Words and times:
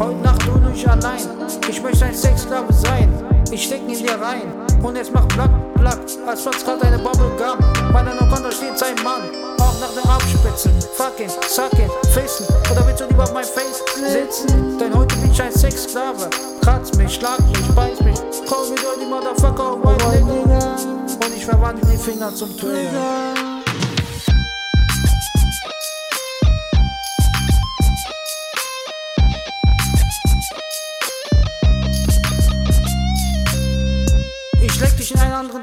Heute 0.00 0.16
Nacht 0.22 0.46
du 0.46 0.52
nicht 0.66 0.88
allein. 0.88 1.20
Ich 1.68 1.82
möchte 1.82 2.06
ein 2.06 2.14
Sexsklave 2.14 2.72
sein. 2.72 3.12
Ich 3.52 3.64
steck 3.64 3.82
in 3.86 3.98
dir 3.98 4.18
rein. 4.18 4.50
Und 4.82 4.96
jetzt 4.96 5.12
mach 5.12 5.26
Black, 5.26 5.50
Black, 5.74 5.98
als 6.26 6.42
platzt 6.42 6.64
grad 6.64 6.82
eine 6.82 6.96
Bubblegum. 6.96 7.58
Bei 7.92 8.02
deiner 8.02 8.26
Konto 8.30 8.50
steht 8.50 8.78
sein 8.78 8.94
Mann. 9.04 9.20
Auch 9.60 9.78
nach 9.78 9.92
dem 9.92 10.08
Abspitzen. 10.08 10.72
Fucking, 10.96 11.28
sucking, 11.46 11.90
fissen. 12.14 12.46
Oder 12.72 12.86
willst 12.86 13.02
du 13.02 13.08
lieber 13.08 13.24
auf 13.24 13.34
mein 13.34 13.44
Face 13.44 13.82
sitzen? 13.94 14.78
Denn 14.78 14.96
heute 14.96 15.14
bin 15.16 15.32
ich 15.32 15.42
ein 15.42 15.52
Sexsklave. 15.52 16.30
Kratz 16.62 16.96
mich, 16.96 17.16
schlag 17.16 17.38
mich, 17.40 17.68
beiß 17.74 18.00
mich. 18.00 18.16
Call 18.48 18.70
me 18.70 18.76
dirty 18.76 19.04
motherfucker, 19.06 19.84
white 19.84 20.24
nigga. 20.24 20.76
Und 21.26 21.36
ich 21.36 21.44
verwandle 21.44 21.86
die 21.86 21.98
Finger 21.98 22.34
zum 22.34 22.56
Trigger. 22.56 23.49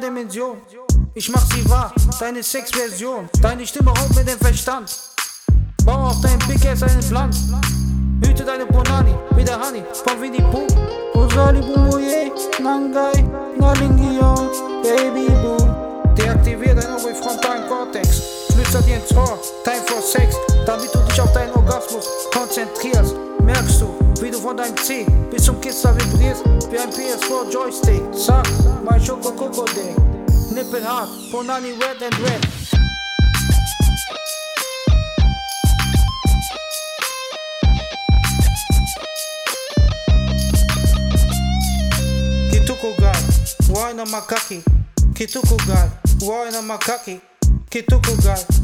Dimension. 0.08 0.56
Ich 1.16 1.28
mach 1.30 1.46
sie 1.52 1.70
wahr, 1.70 1.94
deine 2.18 2.42
Sexversion. 2.42 3.28
Deine 3.42 3.68
Stimme 3.68 3.92
haut 3.92 4.16
mir 4.16 4.24
den 4.24 4.38
Verstand. 4.38 4.98
Bau 5.84 6.08
auf 6.08 6.22
dein 6.22 6.40
Big 6.48 6.66
Ass 6.66 6.82
einen 6.82 7.02
Plan. 7.10 7.30
Hüte 8.26 8.46
deine 8.46 8.66
Bonani, 8.66 9.14
wie 9.36 9.44
der 9.44 9.60
Honey 9.60 9.84
von 10.06 10.22
Winnie 10.22 10.42
Pooh. 10.50 10.68
Rosali 11.14 11.60
Bumuye, 11.60 12.32
Nangai, 12.64 13.22
Nalingio, 13.60 14.50
Baby 14.82 15.28
Boo. 15.42 15.58
Deaktivier 16.16 16.74
deinen 16.74 16.94
orbifrontalen 16.94 17.68
Cortex. 17.68 18.22
Flüster 18.54 18.82
dir 18.84 18.96
ins 18.96 19.12
Ohr, 19.12 19.38
Time 19.66 19.84
for 19.88 20.02
Sex. 20.02 20.38
Damit 20.66 20.94
du 20.96 21.00
dich 21.00 21.20
auf 21.20 21.34
deinen 21.34 21.54
Orgasmus 21.54 22.08
konzentrierst, 22.34 23.14
merkst 23.44 23.82
du, 23.82 23.94
wie 24.22 24.32
du 24.32 24.40
von 24.40 24.56
deinem 24.56 24.78
C 24.78 25.06
bis 25.32 25.44
zum 25.44 25.60
Kister 25.60 25.94
vibrierst, 25.96 26.44
wie 26.72 26.80
ein 26.80 26.90
PS4 26.90 27.52
Joystick. 27.52 28.02
Sag, 28.14 28.48
mein 28.84 29.04
Schoko 29.04 29.32
hart, 30.88 31.10
Bonani 31.32 31.80
red 31.82 32.02
and 32.02 32.20
red. 32.20 32.48
Wine 43.70 44.00
on 44.00 44.08
makaki. 44.08 44.64
Wine 46.22 46.56
on 46.56 46.68
makaki. 46.68 47.22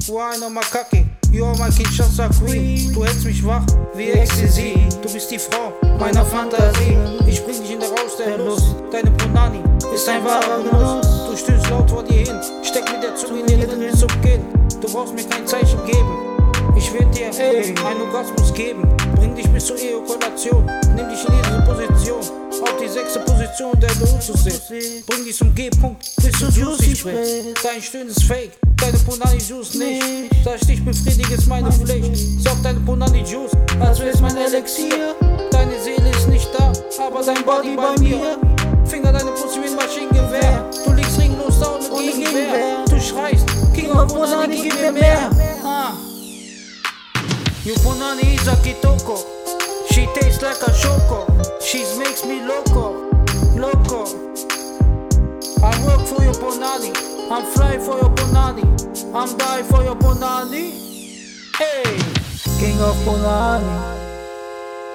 Wine 0.10 0.44
on 0.44 0.54
makaki. 0.54 1.06
You 1.32 1.46
are 1.46 1.56
my 1.58 1.70
Kinshasa 1.70 2.30
Queen. 2.40 2.94
Du 2.94 3.04
hältst 3.04 3.26
mich 3.26 3.44
wach 3.44 3.66
wie 3.96 4.12
Ecstasy. 4.12 4.88
Du 5.02 5.12
bist 5.12 5.30
die 5.32 5.40
Frau 5.40 5.74
meiner 6.00 6.26
Fantasie. 6.26 6.98
Ich 7.28 7.44
bring 7.44 7.60
dich 7.62 7.72
in 7.72 7.80
der 7.80 7.90
Rausch 7.90 8.18
der 8.18 8.38
Lust. 8.38 8.76
Deine 8.92 9.12
Punani 9.12 9.60
ist 9.94 10.08
ein 10.08 10.24
wahrer 10.24 10.64
Genuss. 10.64 11.13
Du 11.34 11.40
stöhnst 11.40 11.68
laut 11.72 11.90
vor 11.90 12.04
dir 12.04 12.28
hin. 12.28 12.40
Steck 12.62 12.84
mit 12.92 13.02
der 13.02 13.16
Zunge 13.16 13.40
in 13.40 13.48
die 13.48 13.56
Lippen 13.56 13.80
bis 13.80 14.00
zum 14.00 14.10
Kinn. 14.22 14.46
Du 14.80 14.88
brauchst 14.88 15.16
mir 15.16 15.24
kein 15.24 15.48
Zeichen 15.48 15.84
geben. 15.84 16.20
Ich 16.78 16.94
will 16.94 17.06
dir 17.06 17.32
ey, 17.36 17.74
einen 17.88 18.02
Orgasmus 18.04 18.54
geben. 18.54 18.84
Bring 19.16 19.34
dich 19.34 19.50
bis 19.50 19.66
zur 19.66 19.76
Ejakulation. 19.76 20.64
Nimm 20.96 21.10
dich 21.10 21.26
in 21.28 21.34
diese 21.42 21.62
Position. 21.66 22.20
Auf 22.62 22.78
die 22.80 22.88
sechste 22.88 23.20
Position, 23.22 23.72
der 23.80 23.90
du 23.96 24.06
zu 24.20 24.38
sitzt. 24.38 24.70
Bring 25.08 25.26
dich 25.26 25.36
zum 25.36 25.56
G-Punkt, 25.56 26.06
bis 26.22 26.40
du 26.40 26.46
Juicy 26.52 26.96
sprichst. 26.96 27.64
Dein 27.64 27.82
Stöhnen 27.82 28.10
ist 28.10 28.24
fake, 28.26 28.52
deine 28.78 29.00
Punani 29.00 29.40
Juice 29.40 29.74
nicht. 29.74 30.30
Da 30.46 30.54
ich 30.54 30.68
dich 30.68 30.86
befriedige, 30.86 31.34
ist 31.34 31.48
meine 31.48 31.72
Pflicht. 31.72 32.16
Saug 32.44 32.62
deine 32.62 32.80
Punani 32.82 33.24
Juice, 33.24 33.58
als 33.80 34.00
wäre 34.00 34.12
es 34.12 34.22
mein 34.22 34.38
Elixier. 34.38 35.16
Deine 35.50 35.80
Seele 35.84 36.12
ist 36.12 36.30
nicht 36.30 36.50
da, 36.56 36.72
aber 37.04 37.24
dein 37.24 37.44
Body 37.44 37.76
bei 37.76 38.00
mir. 38.00 38.53
You 47.66 47.76
Punani 47.76 48.36
is 48.36 48.46
a 48.50 48.58
kitoko. 48.58 49.16
She 49.90 50.06
tastes 50.20 50.42
like 50.42 50.62
a 50.68 50.72
choco. 50.82 51.24
She 51.62 51.80
makes 51.98 52.26
me 52.26 52.42
loco, 52.42 53.10
loco. 53.56 54.04
I 55.64 55.72
work 55.88 56.06
for 56.06 56.22
your 56.22 56.34
Punani. 56.34 56.92
I'm 57.32 57.46
fly 57.54 57.78
for 57.78 57.96
your 57.96 58.10
Punani. 58.10 58.66
I'm 59.16 59.38
die 59.38 59.64
for 59.64 59.82
your 59.82 59.96
Punani. 59.96 60.76
Hey, 61.56 61.84
King 62.60 62.82
of 62.82 62.98
Punani. 63.06 63.76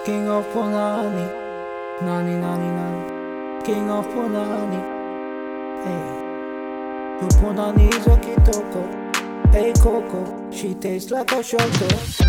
King 0.04 0.28
of 0.28 0.44
Punani. 0.52 1.24
Nani, 2.02 2.34
nani, 2.36 2.68
nani. 2.68 3.64
King 3.64 3.88
of 3.88 4.04
Punani. 4.08 4.80
Hey. 5.84 7.22
You 7.22 7.28
Punani 7.40 7.88
is 7.94 8.06
a 8.06 8.16
kitoko. 8.20 8.82
Hey 9.54 9.72
Coco, 9.80 10.50
she 10.50 10.74
tastes 10.74 11.10
like 11.10 11.32
a 11.32 11.42
choco. 11.42 12.28